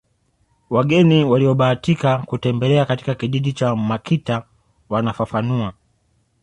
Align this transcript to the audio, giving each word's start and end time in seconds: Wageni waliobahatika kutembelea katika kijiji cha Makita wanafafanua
Wageni 0.69 1.25
waliobahatika 1.25 2.17
kutembelea 2.17 2.85
katika 2.85 3.15
kijiji 3.15 3.53
cha 3.53 3.75
Makita 3.75 4.43
wanafafanua 4.89 5.73